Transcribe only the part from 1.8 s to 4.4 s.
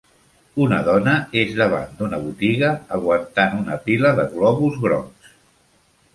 d'una botiga aguantant una pila de